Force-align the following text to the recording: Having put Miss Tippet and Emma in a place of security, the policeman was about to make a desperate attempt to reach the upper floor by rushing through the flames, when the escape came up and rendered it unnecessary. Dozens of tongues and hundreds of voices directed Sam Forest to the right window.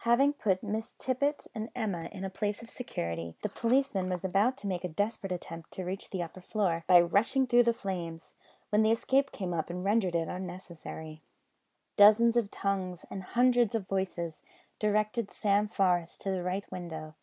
Having 0.00 0.34
put 0.34 0.62
Miss 0.62 0.92
Tippet 0.98 1.46
and 1.54 1.70
Emma 1.74 2.10
in 2.12 2.22
a 2.22 2.28
place 2.28 2.62
of 2.62 2.68
security, 2.68 3.34
the 3.40 3.48
policeman 3.48 4.10
was 4.10 4.22
about 4.22 4.58
to 4.58 4.66
make 4.66 4.84
a 4.84 4.88
desperate 4.90 5.32
attempt 5.32 5.70
to 5.70 5.84
reach 5.84 6.10
the 6.10 6.22
upper 6.22 6.42
floor 6.42 6.84
by 6.86 7.00
rushing 7.00 7.46
through 7.46 7.62
the 7.62 7.72
flames, 7.72 8.34
when 8.68 8.82
the 8.82 8.90
escape 8.90 9.32
came 9.32 9.54
up 9.54 9.70
and 9.70 9.82
rendered 9.82 10.14
it 10.14 10.28
unnecessary. 10.28 11.22
Dozens 11.96 12.36
of 12.36 12.50
tongues 12.50 13.06
and 13.08 13.22
hundreds 13.22 13.74
of 13.74 13.88
voices 13.88 14.42
directed 14.78 15.30
Sam 15.30 15.66
Forest 15.66 16.20
to 16.20 16.30
the 16.30 16.42
right 16.42 16.70
window. 16.70 17.14